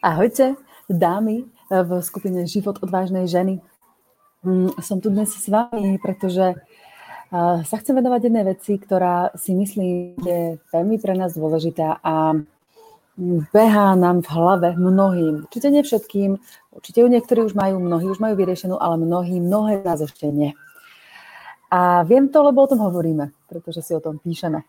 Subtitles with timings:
[0.00, 0.56] Ahojte,
[0.88, 3.60] dámy v skupine Život odvážnej ženy.
[4.40, 6.56] Mm, som tu dnes s vami, pretože
[7.68, 12.32] sa chcem venovať jednej veci, ktorá si myslím je veľmi pre nás dôležitá a
[13.52, 15.44] behá nám v hlave mnohým.
[15.44, 16.40] Určite nie všetkým,
[16.72, 20.32] určite ju niektorí už majú, mnohí už majú vyriešenú, ale mnohí, mnohé z nás ešte
[20.32, 20.56] nie.
[21.68, 24.64] A viem to, lebo o tom hovoríme, pretože si o tom píšeme.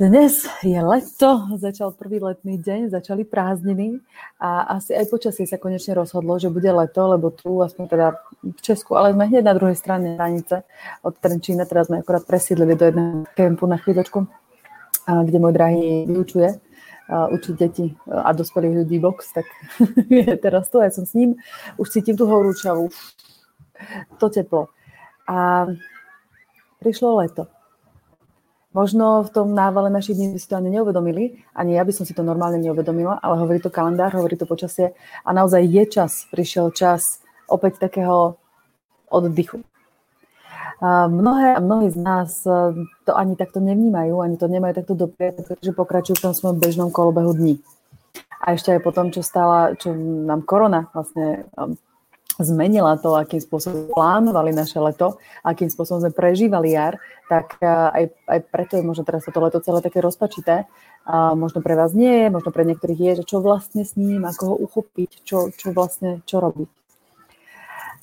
[0.00, 4.00] Dnes je leto, začal prvý letný deň, začali prázdniny
[4.40, 8.06] a asi aj počasie sa konečne rozhodlo, že bude leto, lebo tu, aspoň teda
[8.40, 10.64] v Česku, ale sme hneď na druhej strane hranice
[11.04, 14.24] od Trenčína, teraz sme akorát presídlili do jedného kempu na chvíľočku,
[15.04, 16.48] kde môj drahý vyučuje
[17.12, 19.44] učiť deti a dospelých ľudí box, tak
[20.08, 21.36] je teraz tu, ja som s ním,
[21.76, 22.88] už cítim tú horúčavu,
[24.16, 24.72] to teplo.
[25.28, 25.68] A
[26.80, 27.59] prišlo leto
[28.70, 32.06] Možno v tom návale našich dní by si to ani neuvedomili, ani ja by som
[32.06, 34.94] si to normálne neuvedomila, ale hovorí to kalendár, hovorí to počasie
[35.26, 37.18] a naozaj je čas, prišiel čas
[37.50, 38.38] opäť takého
[39.10, 39.66] oddychu.
[41.10, 42.72] Mnohé a mnohí z nás e,
[43.04, 46.88] to ani takto nevnímajú, ani to nemajú takto dobre, pretože pokračujú v tom svojom bežnom
[46.88, 47.60] kolobehu dní.
[48.40, 51.44] A ešte aj po tom, čo stala, čo nám korona vlastne
[52.42, 56.98] zmenila to, akým spôsobom plánovali naše leto, akým spôsobom sme prežívali jar,
[57.30, 60.66] tak aj, aj preto je možno teraz toto leto celé také rozpačité.
[61.08, 64.26] A možno pre vás nie je, možno pre niektorých je, že čo vlastne s ním,
[64.28, 66.68] ako ho uchopiť, čo, čo vlastne, čo robiť.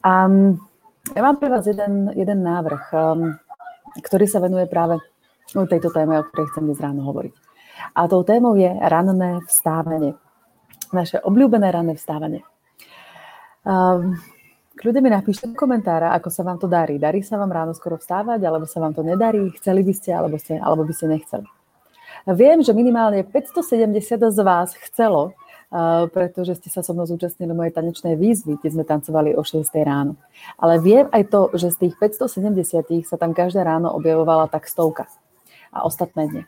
[0.02, 0.28] A
[1.16, 3.38] ja mám pre vás jeden, jeden návrh, um,
[4.02, 5.00] ktorý sa venuje práve
[5.48, 7.34] tejto téme, o ktorej chcem dnes ráno hovoriť.
[7.96, 10.18] A tou témou je ranné vstávanie.
[10.92, 12.44] Naše obľúbené ranné vstávanie.
[13.68, 14.16] Um,
[14.78, 17.02] Kľudne mi napíšte komentára, ako sa vám to darí.
[17.02, 19.50] Darí sa vám ráno skoro vstávať, alebo sa vám to nedarí?
[19.58, 21.50] Chceli by ste, alebo, ste, alebo by ste nechceli?
[22.30, 27.74] Viem, že minimálne 570 z vás chcelo, uh, pretože ste sa so mnou zúčastnili mojej
[27.74, 30.14] tanečnej výzvy, kde sme tancovali o 6 ráno.
[30.62, 35.10] Ale viem aj to, že z tých 570 sa tam každé ráno objavovala tak stovka
[35.74, 36.44] a ostatné dne.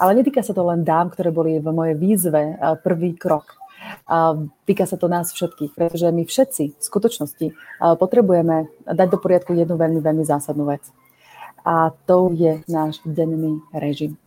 [0.00, 3.60] Ale netýka sa to len dám, ktoré boli v mojej výzve uh, prvý krok
[4.04, 4.36] a
[4.68, 7.46] týka sa to nás všetkých, pretože my všetci v skutočnosti
[7.98, 10.84] potrebujeme dať do poriadku jednu veľmi, veľmi zásadnú vec.
[11.64, 14.20] A to je náš denný režim.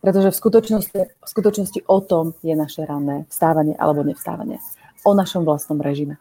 [0.00, 4.58] Pretože v skutočnosti, v skutočnosti o tom je naše ranné vstávanie alebo nevstávanie.
[5.04, 6.16] O našom vlastnom režime.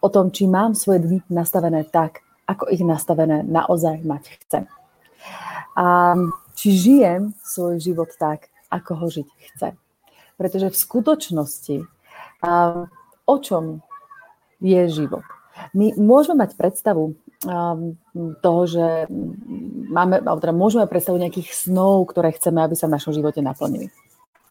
[0.00, 4.64] O tom, či mám svoje dny nastavené tak, ako ich nastavené naozaj mať chcem.
[5.76, 6.16] A
[6.56, 9.76] či žijem svoj život tak, ako ho žiť chcem.
[10.40, 11.76] Pretože v skutočnosti
[12.40, 12.84] a
[13.24, 13.84] o čom
[14.60, 15.24] je život?
[15.76, 17.14] My môžeme mať predstavu
[18.40, 19.08] toho, že
[19.88, 23.88] máme, teda môžeme predstavu nejakých snov, ktoré chceme, aby sa v našom živote naplnili.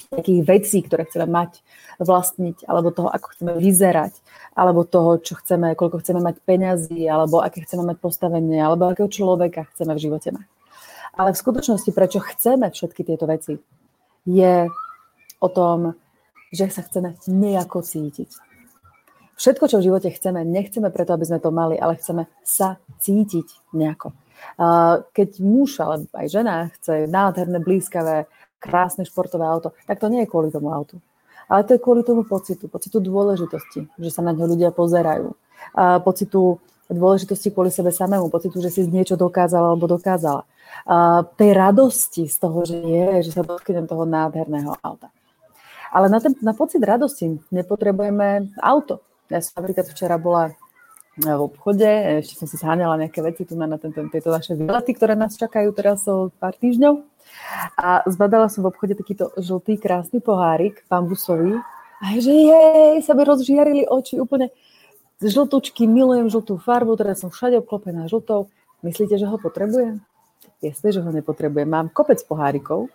[0.10, 1.62] Nejakých vecí, ktoré chceme mať,
[2.02, 4.18] vlastniť, alebo toho, ako chceme vyzerať,
[4.58, 9.06] alebo toho, čo chceme, koľko chceme mať peňazí, alebo aké chceme mať postavenie, alebo akého
[9.06, 10.48] človeka chceme v živote mať.
[11.14, 13.62] Ale v skutočnosti, prečo chceme všetky tieto veci,
[14.26, 14.66] je
[15.38, 15.94] o tom,
[16.50, 18.30] že sa chceme nejako cítiť.
[19.40, 23.72] Všetko, čo v živote chceme, nechceme preto, aby sme to mali, ale chceme sa cítiť
[23.72, 24.12] nejako.
[25.16, 28.28] Keď muž, ale aj žena chce nádherné, blízkavé,
[28.60, 31.00] krásne športové auto, tak to nie je kvôli tomu autu.
[31.48, 35.32] Ale to je kvôli tomu pocitu, pocitu dôležitosti, že sa na ňo ľudia pozerajú.
[36.04, 36.60] Pocitu
[36.92, 40.44] dôležitosti kvôli sebe samému, pocitu, že si niečo dokázala alebo dokázala.
[41.40, 45.08] Tej radosti z toho, že je, že sa dotknem toho nádherného auta.
[45.90, 49.02] Ale na, ten, na pocit radosti nepotrebujeme auto.
[49.30, 50.54] Ja som napríklad včera bola
[51.20, 54.96] v obchode, ešte som si zháňala nejaké veci tu na, na ten, tieto naše výlety,
[54.96, 57.04] ktoré nás čakajú teraz o pár týždňov.
[57.76, 61.60] A zbadala som v obchode takýto žltý, krásny pohárik, bambusový.
[62.00, 64.56] A že jej, sa by rozžiarili oči úplne
[65.20, 68.48] žltučky, milujem žltú farbu, teraz som všade obklopená žltou.
[68.80, 70.00] Myslíte, že ho potrebujem?
[70.60, 71.64] Jasne, že ho nepotrebujem.
[71.72, 72.92] Mám kopec pohárikov,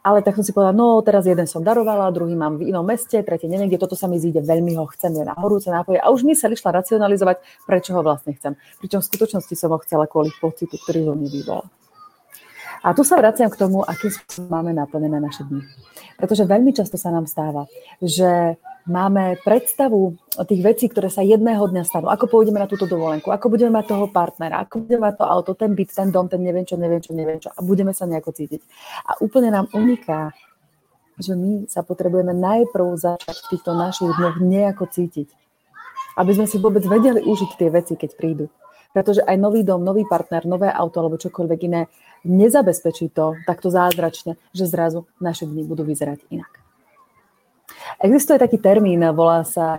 [0.00, 3.20] ale tak som si povedala, no teraz jeden som darovala, druhý mám v inom meste,
[3.20, 6.00] tretí neviem, kde toto sa mi zíde, veľmi ho chcem, je na horúce nápoje.
[6.00, 8.56] A už mi sa išla racionalizovať, prečo ho vlastne chcem.
[8.80, 11.68] Pričom v skutočnosti som ho chcela kvôli pocitu, ktorý ho mi vyvolal.
[12.80, 15.62] A tu sa vraciam k tomu, akým spôsobom máme naplnené naše dny.
[16.16, 17.68] Pretože veľmi často sa nám stáva,
[18.00, 18.56] že
[18.86, 20.18] máme predstavu
[20.48, 22.06] tých vecí, ktoré sa jedného dňa stanú.
[22.10, 25.50] Ako pôjdeme na túto dovolenku, ako budeme mať toho partnera, ako budeme mať to auto,
[25.54, 27.54] ten byt, ten dom, ten neviem čo, neviem čo, neviem čo.
[27.54, 28.62] A budeme sa nejako cítiť.
[29.06, 30.34] A úplne nám uniká,
[31.20, 35.28] že my sa potrebujeme najprv začať v týchto našich dňoch nejako cítiť.
[36.18, 38.46] Aby sme si vôbec vedeli užiť tie veci, keď prídu.
[38.92, 41.88] Pretože aj nový dom, nový partner, nové auto alebo čokoľvek iné
[42.28, 46.61] nezabezpečí to takto zázračne, že zrazu naše dni budú vyzerať inak.
[48.02, 49.78] Existuje taký termín, volá sa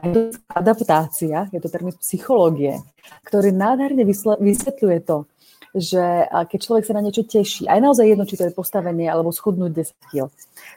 [0.49, 2.79] adaptácia, je to termín psychológie,
[3.27, 4.07] ktorý nádherne
[4.39, 5.27] vysvetľuje to,
[5.73, 9.33] že keď človek sa na niečo teší, aj naozaj jedno, či to je postavenie alebo
[9.33, 10.29] schudnúť 10 kg,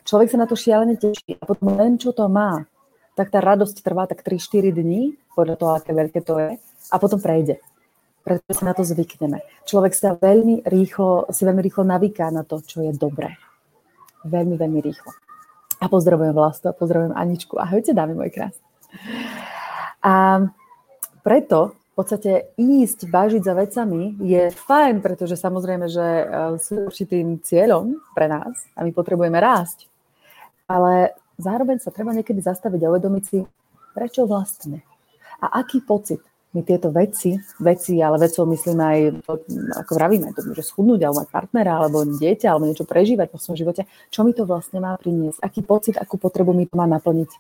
[0.08, 2.64] človek sa na to šialene teší a potom len čo to má,
[3.16, 6.50] tak tá radosť trvá tak 3-4 dní, podľa toho, aké veľké to je,
[6.92, 7.60] a potom prejde.
[8.24, 9.38] Pretože sa na to zvykneme.
[9.68, 13.38] Človek sa veľmi rýchlo, si veľmi rýchlo navíká na to, čo je dobré.
[14.26, 15.12] Veľmi, veľmi rýchlo.
[15.86, 17.62] A pozdravujem Vlasto, pozdravujem Aničku.
[17.62, 18.66] Ahojte, dámy moje krásne.
[20.02, 20.42] A
[21.22, 26.24] preto v podstate ísť, vážiť za vecami je fajn, pretože samozrejme, že e,
[26.58, 29.86] sú určitým cieľom pre nás a my potrebujeme rásť.
[30.66, 33.46] Ale zároveň sa treba niekedy zastaviť a uvedomiť si,
[33.94, 34.82] prečo vlastne
[35.38, 36.18] a aký pocit
[36.56, 38.98] my tieto veci, veci, ale vecou myslím aj,
[39.84, 43.60] ako vravíme, to môže schudnúť, alebo mať partnera, alebo dieťa, alebo niečo prežívať vo svojom
[43.60, 47.30] živote, čo mi to vlastne má priniesť, aký pocit, akú potrebu mi to má naplniť,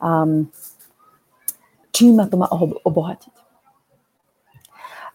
[0.00, 0.48] um,
[1.92, 2.48] čím ma to má
[2.88, 3.34] obohatiť.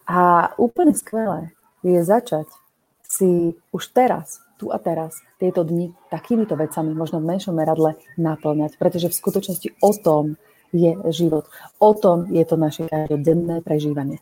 [0.06, 1.50] A úplne skvelé
[1.82, 2.46] je začať
[3.02, 8.78] si už teraz, tu a teraz, tieto dni takýmito vecami, možno v menšom meradle, naplňať,
[8.78, 10.24] pretože v skutočnosti o tom
[10.72, 11.48] je život.
[11.80, 14.20] O tom je to naše každodenné prežívanie.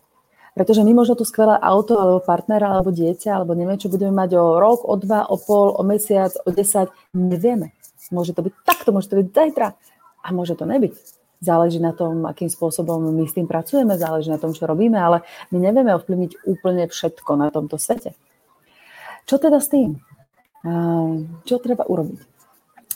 [0.57, 4.41] Pretože my možno to skvelé auto, alebo partnera, alebo dieťa, alebo neviem, čo budeme mať
[4.41, 7.77] o rok, o dva, o pol, o mesiac, o desať, nevieme.
[8.09, 9.77] Môže to byť takto, môže to byť zajtra
[10.25, 10.97] a môže to nebyť.
[11.45, 15.21] Záleží na tom, akým spôsobom my s tým pracujeme, záleží na tom, čo robíme, ale
[15.53, 18.17] my nevieme ovplyvniť úplne všetko na tomto svete.
[19.29, 20.01] Čo teda s tým?
[21.45, 22.19] Čo treba urobiť?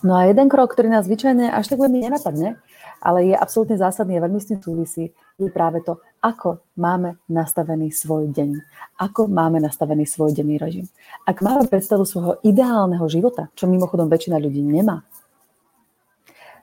[0.01, 2.57] No a jeden krok, ktorý nás zvyčajne až tak veľmi nenapadne,
[3.01, 5.11] ale je absolútne zásadný a veľmi s tým súvisí,
[5.41, 8.61] je práve to, ako máme nastavený svoj deň.
[9.01, 10.85] Ako máme nastavený svoj denný režim.
[11.25, 15.01] Ak máme predstavu svojho ideálneho života, čo mimochodom väčšina ľudí nemá,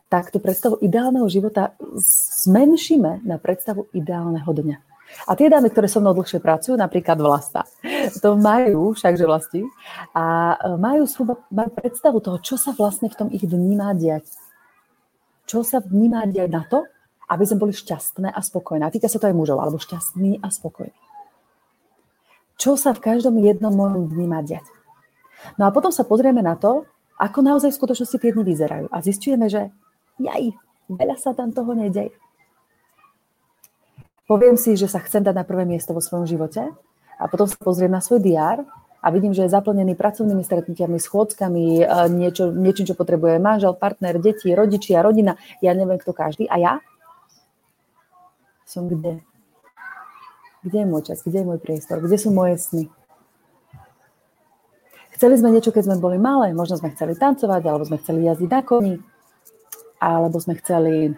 [0.07, 1.75] tak tú predstavu ideálneho života
[2.45, 4.77] zmenšíme na predstavu ideálneho dňa.
[5.27, 7.63] A tie dámy, ktoré so mnou dlhšie pracujú, napríklad vlasta,
[8.23, 9.61] to majú, všakže vlasti,
[10.11, 11.07] a majú,
[11.47, 14.27] majú predstavu toho, čo sa vlastne v tom ich dni má diať
[15.47, 16.83] čo sa vníma diať na to,
[17.31, 18.83] aby sme boli šťastné a spokojné.
[18.87, 20.95] A týka sa to aj mužov, alebo šťastný a spokojný.
[22.59, 24.67] Čo sa v každom jednom mojom dni má diať.
[25.55, 26.83] No a potom sa pozrieme na to,
[27.17, 28.85] ako naozaj v skutočnosti tie dni vyzerajú.
[28.91, 29.71] A zistujeme, že
[30.19, 30.53] jaj,
[30.91, 32.13] veľa sa tam toho nedeje.
[34.27, 36.67] Poviem si, že sa chcem dať na prvé miesto vo svojom živote
[37.15, 38.67] a potom sa pozriem na svoj diár
[39.07, 44.19] a vidím, že je zaplnený pracovnými stretnutiami, schôdzkami, e, niečo, niečím, čo potrebuje manžel, partner,
[44.19, 46.43] deti, rodičia, rodina, ja neviem kto každý.
[46.51, 46.73] A ja?
[48.67, 49.23] Som kde?
[50.67, 51.23] Kde je môj čas?
[51.23, 52.03] Kde je môj priestor?
[52.03, 52.91] Kde sú moje sny?
[55.15, 58.49] Chceli sme niečo, keď sme boli malé, možno sme chceli tancovať, alebo sme chceli jazdiť
[58.51, 58.95] na koni,
[60.03, 61.15] alebo sme chceli,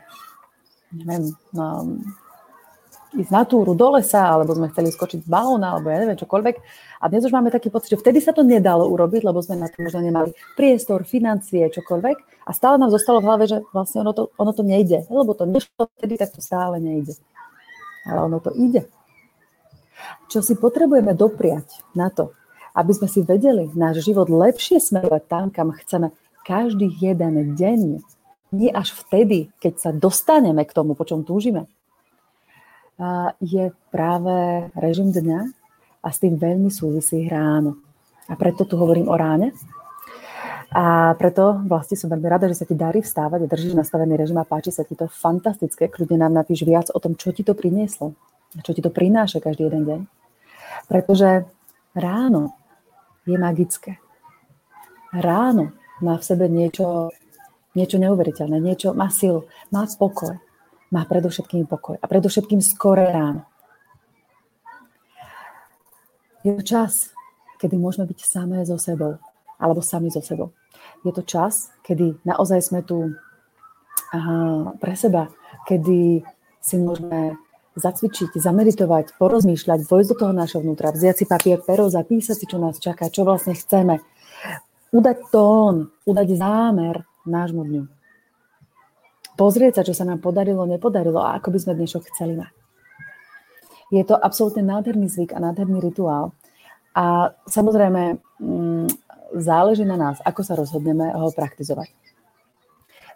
[0.94, 1.98] neviem, no,
[3.10, 6.56] ísť na túru do lesa, alebo sme chceli skočiť z balóna, alebo ja neviem, čokoľvek.
[7.02, 9.66] A dnes už máme taký pocit, že vtedy sa to nedalo urobiť, lebo sme na
[9.66, 12.46] to možno nemali priestor, financie, čokoľvek.
[12.46, 15.10] A stále nám zostalo v hlave, že vlastne ono to, ono to nejde.
[15.10, 17.18] Lebo to nešlo vtedy, tak to stále nejde.
[18.06, 18.86] Ale ono to ide.
[20.30, 22.32] Čo si potrebujeme dopriať na to,
[22.78, 26.14] aby sme si vedeli náš život lepšie smerovať tam, kam chceme
[26.46, 28.02] každý jeden deň,
[28.50, 31.70] nie až vtedy, keď sa dostaneme k tomu, po čom túžime,
[33.40, 35.40] je práve režim dňa
[36.04, 37.80] a s tým veľmi súvisí ráno.
[38.28, 39.56] A preto tu hovorím o ráne.
[40.70, 44.38] A preto vlastne som veľmi rada, že sa ti darí vstávať a držíš nastavený režim
[44.38, 45.90] a páči sa ti to fantastické.
[45.90, 48.14] Kľudne nám napíš viac o tom, čo ti to prinieslo.
[48.62, 50.00] Čo ti to prináša každý jeden deň.
[50.86, 51.50] Pretože
[51.98, 52.54] ráno
[53.26, 53.98] je magické.
[55.10, 55.74] Ráno
[56.06, 57.10] má v sebe niečo,
[57.74, 60.38] niečo neuveriteľné, niečo, má sil, má pokoj
[60.90, 63.46] má predovšetkým pokoj a predovšetkým skoré ráno.
[66.42, 67.14] Je to čas,
[67.62, 69.20] kedy môžeme byť samé so sebou,
[69.60, 70.56] alebo sami so sebou.
[71.04, 73.14] Je to čas, kedy naozaj sme tu
[74.16, 75.28] aha, pre seba,
[75.68, 76.24] kedy
[76.64, 77.38] si môžeme
[77.76, 82.58] zacvičiť, zameditovať, porozmýšľať, vojsť do toho našho vnútra, vziať si papier, pero, zapísať si, čo
[82.60, 84.04] nás čaká, čo vlastne chceme.
[84.90, 87.99] Udať tón, udať zámer nášmu dňu
[89.40, 92.52] pozrieť sa, čo sa nám podarilo, nepodarilo a ako by sme dnešok chceli mať.
[93.96, 96.36] Je to absolútne nádherný zvyk a nádherný rituál.
[96.92, 98.88] A samozrejme, mm,
[99.40, 101.88] záleží na nás, ako sa rozhodneme ho praktizovať.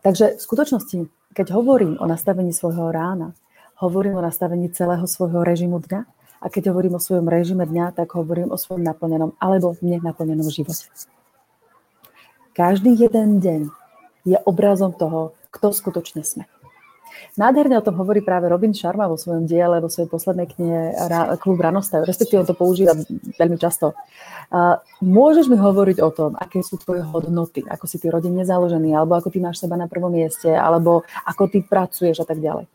[0.02, 0.98] Takže v skutočnosti,
[1.36, 3.36] keď hovorím o nastavení svojho rána,
[3.84, 6.02] hovorím o nastavení celého svojho režimu dňa
[6.40, 10.88] a keď hovorím o svojom režime dňa, tak hovorím o svojom naplnenom alebo nenaplnenom živote.
[12.56, 13.62] Každý jeden deň
[14.24, 16.50] je obrazom toho, kto skutočne sme.
[17.38, 20.98] Nádherne o tom hovorí práve Robin Sharma vo svojom diele, vo svojej poslednej knihe
[21.38, 22.98] Klub Ranostav, respektíve on to používa
[23.38, 23.94] veľmi často.
[25.02, 29.14] Môžeš mi hovoriť o tom, aké sú tvoje hodnoty, ako si ty rodinne založený, alebo
[29.14, 32.66] ako ty máš seba na prvom mieste, alebo ako ty pracuješ a tak ďalej.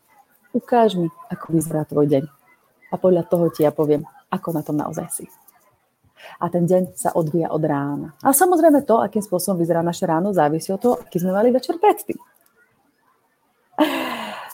[0.55, 2.23] Ukáž mi, ako vyzerá tvoj deň.
[2.89, 5.27] A podľa toho ti ja poviem, ako na tom naozaj si.
[6.39, 8.15] A ten deň sa odvíja od rána.
[8.23, 11.75] A samozrejme to, akým spôsobom vyzerá naše ráno, závisí od toho, aký sme mali večer
[11.79, 12.19] predtým.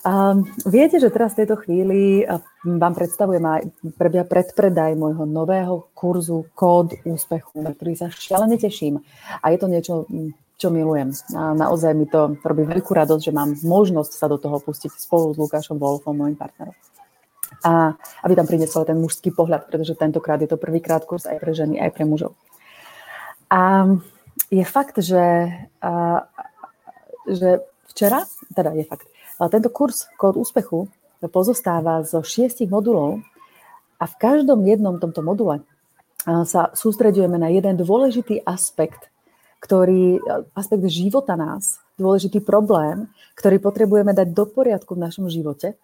[0.05, 2.21] Um, viete, že teraz v tejto chvíli
[2.61, 3.61] vám predstavujem aj
[3.97, 9.01] prebia predpredaj môjho nového kurzu Kód úspechu, na ktorý sa šialene teším.
[9.41, 10.05] A je to niečo,
[10.61, 11.09] čo milujem.
[11.33, 15.33] A naozaj mi to robí veľkú radosť, že mám možnosť sa do toho pustiť spolu
[15.33, 16.77] s Lukášom Wolfom, môjim partnerom.
[17.65, 21.49] A aby tam priniesol ten mužský pohľad, pretože tentokrát je to prvýkrát kurz aj pre
[21.57, 22.37] ženy, aj pre mužov.
[23.49, 23.89] A
[24.53, 25.49] je fakt, že,
[25.81, 25.93] a,
[27.25, 28.21] že včera,
[28.53, 30.87] teda je fakt, tento kurz Kód úspechu
[31.27, 33.19] pozostáva zo šiestich modulov
[33.99, 35.63] a v každom jednom tomto module
[36.25, 39.13] sa sústredujeme na jeden dôležitý aspekt,
[39.61, 40.19] ktorý,
[40.57, 45.77] aspekt života nás, dôležitý problém, ktorý potrebujeme dať do poriadku v našom živote,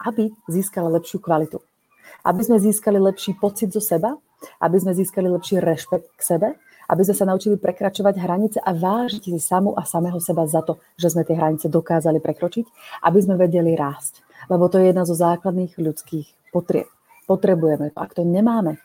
[0.00, 1.58] aby získali lepšiu kvalitu.
[2.24, 4.16] Aby sme získali lepší pocit zo seba,
[4.60, 6.48] aby sme získali lepší rešpekt k sebe
[6.90, 10.82] aby sme sa naučili prekračovať hranice a vážiť si samu a samého seba za to,
[10.98, 12.66] že sme tie hranice dokázali prekročiť,
[13.06, 14.26] aby sme vedeli rásť.
[14.50, 16.90] Lebo to je jedna zo základných ľudských potrieb.
[17.30, 17.98] Potrebujeme to.
[18.02, 18.82] Ak to nemáme,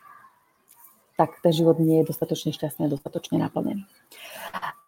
[1.17, 3.87] tak ten život nie je dostatočne šťastný a dostatočne naplnený.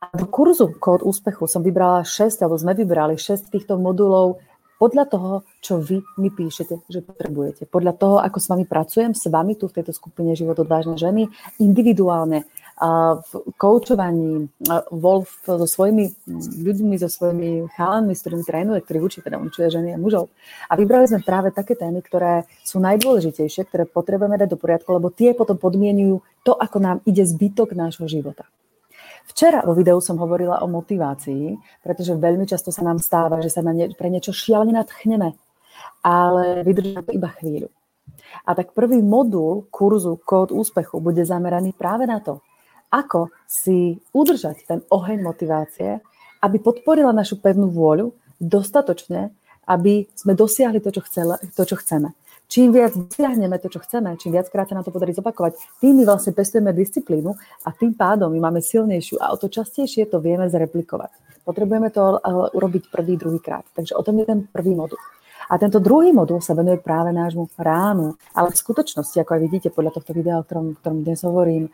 [0.04, 4.38] A do kurzu Kód úspechu som vybrala 6, alebo sme vybrali 6 týchto modulov
[4.78, 7.66] podľa toho, čo vy mi píšete, že potrebujete.
[7.66, 11.26] Podľa toho, ako s vami pracujem, s vami tu v tejto skupine Život odvážne ženy,
[11.58, 12.46] individuálne,
[12.78, 14.54] v koučovaní,
[14.94, 16.14] Wolf so svojimi
[16.62, 20.30] ľuďmi, so svojimi chalanmi, s ktorými trénuje, ktorý učí, teda učuje ženy a mužov.
[20.70, 25.10] A vybrali sme práve také témy, ktoré sú najdôležitejšie, ktoré potrebujeme dať do poriadku, lebo
[25.10, 28.46] tie potom podmienujú to, ako nám ide zbytok nášho života.
[29.28, 33.66] Včera vo videu som hovorila o motivácii, pretože veľmi často sa nám stáva, že sa
[33.66, 35.34] na nie, pre niečo šialne nadchneme,
[36.06, 37.70] ale vydržíme to iba chvíľu.
[38.46, 42.40] A tak prvý modul kurzu Kód úspechu bude zameraný práve na to,
[42.92, 46.00] ako si udržať ten oheň motivácie,
[46.44, 49.34] aby podporila našu pevnú vôľu dostatočne,
[49.68, 52.16] aby sme dosiahli to, čo, chcele, to, čo chceme.
[52.48, 56.08] Čím viac dosiahneme to, čo chceme, čím viackrát sa na to podarí zopakovať, tým my
[56.08, 57.36] vlastne pestujeme disciplínu
[57.68, 61.44] a tým pádom my máme silnejšiu a o to častejšie to vieme zreplikovať.
[61.44, 62.24] Potrebujeme to
[62.56, 63.68] urobiť prvý, druhý krát.
[63.76, 65.00] Takže o tom je ten prvý modul.
[65.48, 68.20] A tento druhý modul sa venuje práve nášmu ránu.
[68.36, 71.72] Ale v skutočnosti, ako aj vidíte podľa tohto videa, o ktorom, ktorom dnes hovorím,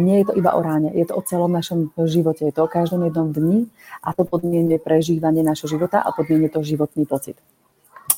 [0.00, 2.72] nie je to iba o ráne, je to o celom našom živote, je to o
[2.72, 3.68] každom jednom dni
[4.00, 7.36] a to podmienuje prežívanie našho života a podmienuje to životný pocit.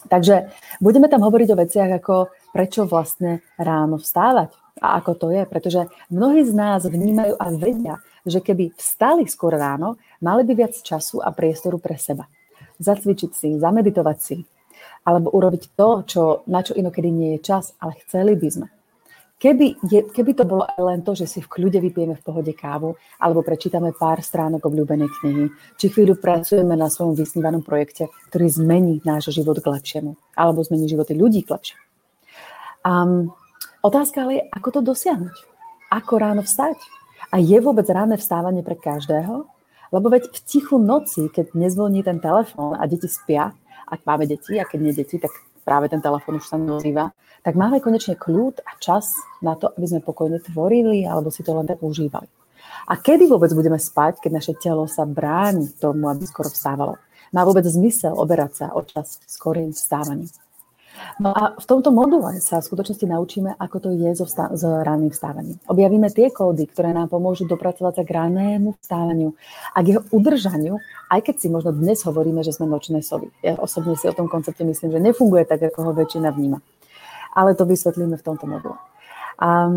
[0.05, 0.53] Takže
[0.85, 4.53] budeme tam hovoriť o veciach ako prečo vlastne ráno vstávať
[4.85, 5.81] a ako to je, pretože
[6.13, 7.95] mnohí z nás vnímajú a vedia,
[8.29, 12.29] že keby vstali skôr ráno, mali by viac času a priestoru pre seba.
[12.79, 14.37] Zacvičiť si, zameditovať si,
[15.05, 18.69] alebo urobiť to, čo, na čo inokedy nie je čas, ale chceli by sme.
[19.35, 22.97] Keby, je, keby to bolo len to, že si v kľude vypijeme v pohode kávu,
[23.21, 25.45] alebo prečítame pár stránok obľúbenej knihy,
[25.77, 30.89] či chvíľu pracujeme na svojom vysnívanom projekte, ktorý zmení náš život k lepšiemu, alebo zmení
[30.89, 31.83] životy ľudí k lepšiemu.
[32.89, 33.37] Um,
[33.85, 35.37] otázka ale je, ako to dosiahnuť?
[35.93, 36.81] Ako ráno vstať?
[37.29, 39.45] A je vôbec ráne vstávanie pre každého?
[39.93, 43.53] Lebo veď v tichu noci, keď nezvoní ten telefón a deti spia,
[43.89, 45.33] ak máme deti, a keď nie deti, tak
[45.65, 47.13] práve ten telefón už sa neozýva,
[47.45, 49.13] tak máme konečne kľud a čas
[49.45, 52.29] na to, aby sme pokojne tvorili alebo si to len tak užívali.
[52.89, 57.01] A kedy vôbec budeme spať, keď naše telo sa bráni tomu, aby skoro vstávalo?
[57.33, 60.29] Má vôbec zmysel oberať sa o čas skorým vstávaním?
[61.19, 64.63] No a v tomto module sa v skutočnosti naučíme, ako to je so vstá- s
[64.63, 65.59] ranným vstávaním.
[65.71, 69.35] Objavíme tie kódy, ktoré nám pomôžu dopracovať sa k rannému vstávaniu
[69.75, 70.79] a k jeho udržaniu,
[71.11, 73.31] aj keď si možno dnes hovoríme, že sme nočné sovy.
[73.43, 76.59] Ja osobne si o tom koncepte myslím, že nefunguje tak, ako ho väčšina vníma.
[77.35, 78.79] Ale to vysvetlíme v tomto module.
[79.39, 79.71] A,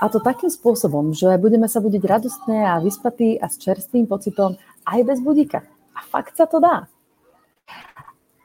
[0.00, 4.60] a to takým spôsobom, že budeme sa budiť radostné a vyspatí a s čerstvým pocitom
[4.84, 5.64] aj bez budíka.
[5.96, 6.88] A fakt sa to dá.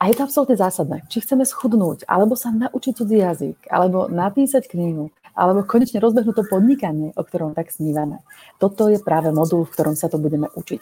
[0.03, 1.07] A je to absolútne zásadné.
[1.07, 6.51] Či chceme schudnúť, alebo sa naučiť cudzí jazyk, alebo napísať knihu, alebo konečne rozbehnúť to
[6.51, 8.19] podnikanie, o ktorom tak snívame.
[8.60, 10.81] Toto je práve modul, v ktorom sa to budeme učiť.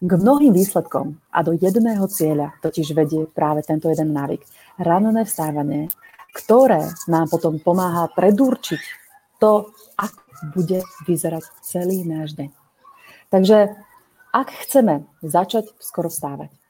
[0.00, 4.40] K mnohým výsledkom a do jedného cieľa totiž vedie práve tento jeden návyk.
[4.80, 5.92] Ranné vstávanie,
[6.32, 8.80] ktoré nám potom pomáha predurčiť
[9.36, 9.68] to,
[10.00, 10.24] ako
[10.56, 12.48] bude vyzerať celý náš deň.
[13.28, 13.76] Takže
[14.32, 16.63] ak chceme začať skoro vstávať,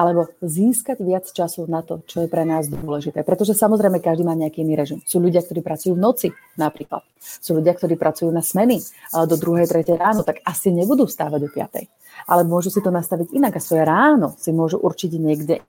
[0.00, 3.20] alebo získať viac času na to, čo je pre nás dôležité.
[3.20, 5.04] Pretože samozrejme každý má nejaký iný režim.
[5.04, 7.04] Sú ľudia, ktorí pracujú v noci napríklad.
[7.20, 8.80] Sú ľudia, ktorí pracujú na smeny
[9.12, 9.68] do 2.
[9.68, 9.84] 3.
[10.00, 11.84] ráno, tak asi nebudú stávať o 5.
[12.32, 15.60] Ale môžu si to nastaviť inak a svoje ráno si môžu určiť niekde.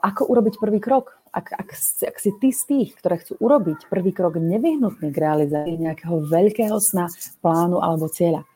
[0.00, 1.20] Ako urobiť prvý krok?
[1.28, 1.76] Ak, ak,
[2.08, 6.76] ak si ty z tých, ktoré chcú urobiť prvý krok nevyhnutný k realizácii nejakého veľkého
[6.80, 7.12] sna,
[7.44, 8.48] plánu alebo cieľa,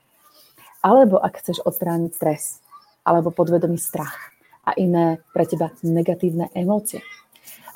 [0.80, 2.64] alebo ak chceš odstrániť stres,
[3.06, 4.34] alebo podvedomý strach
[4.66, 7.06] a iné pre teba negatívne emócie.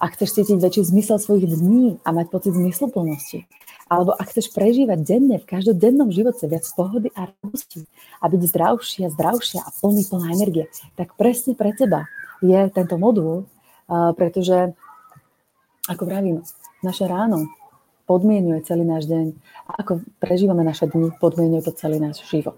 [0.03, 3.47] Ak chceš cítiť väčší zmysel svojich dní a mať pocit zmysluplnosti,
[3.87, 7.87] alebo ak chceš prežívať denne v každodennom živote viac pohody a radosti
[8.19, 10.67] a byť zdravšia, zdravšia a plný plná energie,
[10.99, 12.11] tak presne pre teba
[12.43, 13.47] je tento modul,
[14.17, 14.73] pretože,
[15.85, 16.43] ako vravím,
[16.81, 17.51] naše ráno
[18.09, 19.37] podmienuje celý náš deň
[19.69, 22.57] a ako prežívame naše dni, podmienuje to celý náš život.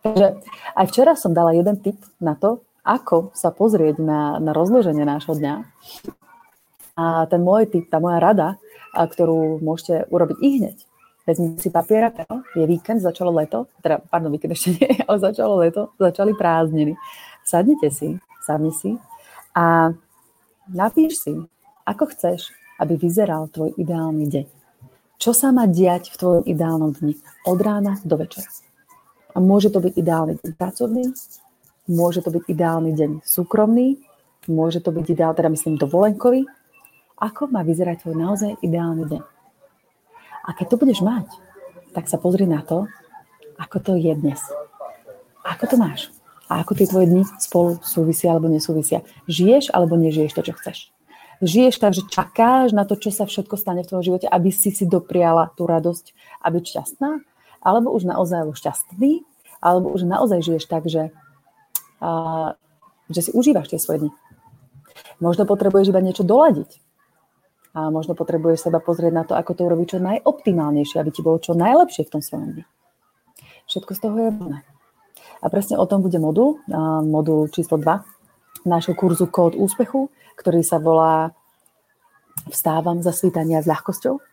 [0.00, 0.40] Takže
[0.76, 5.36] aj včera som dala jeden tip na to, ako sa pozrieť na, na rozloženie nášho
[5.36, 5.54] dňa.
[6.96, 8.56] A ten môj tip, tá moja rada,
[8.96, 10.76] ktorú môžete urobiť i hneď.
[11.28, 12.10] Vezmite si papier
[12.56, 16.96] je víkend, začalo leto, teda, pardon, víkend ešte nie, ale začalo leto, začali prázdniny.
[17.44, 18.96] Sadnite si, sadni si
[19.54, 19.92] a
[20.66, 21.34] napíš si,
[21.84, 24.46] ako chceš, aby vyzeral tvoj ideálny deň.
[25.20, 27.14] Čo sa má diať v tvojom ideálnom dni
[27.44, 28.48] od rána do večera.
[29.34, 31.14] A môže to byť ideálny deň pracovný,
[31.86, 33.98] môže to byť ideálny deň súkromný,
[34.50, 36.46] môže to byť ideál, teda myslím dovolenkový.
[37.20, 39.22] Ako má vyzerať tvoj naozaj ideálny deň?
[40.46, 41.28] A keď to budeš mať,
[41.92, 42.88] tak sa pozri na to,
[43.60, 44.40] ako to je dnes.
[45.44, 46.08] Ako to máš?
[46.50, 49.06] A ako tie tvoje dni spolu súvisia alebo nesúvisia.
[49.30, 50.78] Žiješ alebo nežiješ to, čo chceš.
[51.40, 54.74] Žiješ tak, že čakáš na to, čo sa všetko stane v tvojom živote, aby si
[54.74, 57.10] si dopriala tú radosť a byť šťastná?
[57.60, 59.24] Alebo už naozaj šťastný,
[59.60, 61.12] alebo už naozaj žiješ tak, že,
[62.00, 62.10] a,
[63.12, 64.12] že si užívaš tie svoje dni.
[65.20, 66.80] Možno potrebuješ iba niečo doladiť.
[67.70, 71.38] A možno potrebuješ seba pozrieť na to, ako to urobiť čo najoptimálnejšie, aby ti bolo
[71.38, 72.64] čo najlepšie v tom svojom dni.
[73.70, 74.58] Všetko z toho je možné.
[75.40, 76.58] A presne o tom bude modul,
[77.06, 81.32] modul číslo 2 nášho kurzu Kód úspechu, ktorý sa volá
[82.48, 84.29] Vstávam za svítania s ľahkosťou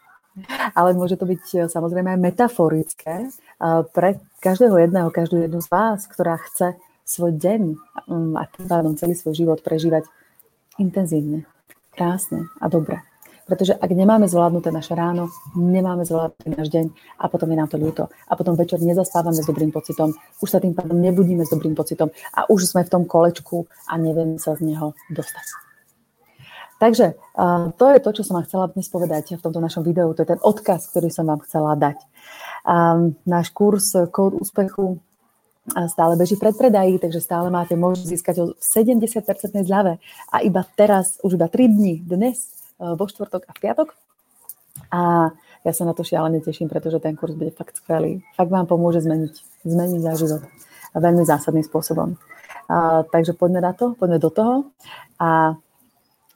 [0.73, 3.29] ale môže to byť e, samozrejme metaforické e,
[3.89, 7.61] pre každého jedného, každú jednu z vás, ktorá chce svoj deň
[8.05, 10.05] mm, a tým pádom celý svoj život prežívať
[10.77, 11.47] intenzívne,
[11.95, 13.01] krásne a dobre.
[13.47, 17.79] Pretože ak nemáme zvládnuté naše ráno, nemáme zvládnuté náš deň a potom je nám to
[17.79, 18.11] ľúto.
[18.27, 20.11] A potom večer nezaspávame s dobrým pocitom,
[20.43, 23.95] už sa tým pádom nebudíme s dobrým pocitom a už sme v tom kolečku a
[23.95, 25.66] nevieme sa z neho dostať.
[26.77, 27.17] Takže
[27.77, 30.13] to je to, čo som vám chcela dnes povedať v tomto našom videu.
[30.13, 31.97] To je ten odkaz, ktorý som vám chcela dať.
[33.25, 35.01] Náš kurz Kód úspechu
[35.67, 39.99] stále beží v predpredaji, takže stále máte možnosť získať o 70% zľave.
[40.31, 43.97] A iba teraz, už iba 3 dní, dnes, vo štvrtok a v piatok.
[44.93, 45.33] A
[45.65, 48.23] ja sa na to šialene teším, pretože ten kurz bude fakt skvelý.
[48.37, 50.45] Fakt vám pomôže zmeniť, zmeniť váš život
[50.95, 52.15] veľmi zásadným spôsobom.
[52.69, 54.71] A, takže poďme na to, poďme do toho.
[55.19, 55.57] A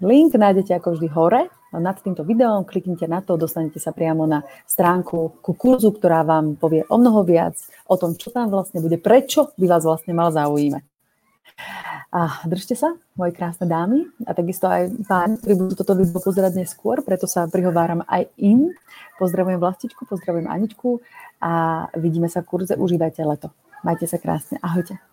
[0.02, 4.42] Link nájdete ako vždy hore nad týmto videom, kliknite na to, dostanete sa priamo na
[4.66, 8.98] stránku ku kurzu, ktorá vám povie o mnoho viac o tom, čo tam vlastne bude,
[8.98, 10.84] prečo by vás vlastne mal zaujímať.
[12.12, 16.60] A držte sa, moje krásne dámy, a takisto aj páni, ktorí budú toto video pozerať
[16.60, 18.74] neskôr, preto sa prihováram aj im.
[19.16, 21.00] Pozdravujem Vlastičku, pozdravujem Aničku
[21.40, 23.54] a vidíme sa v kurze Užívajte leto.
[23.86, 24.58] Majte sa krásne.
[24.60, 25.11] Ahojte.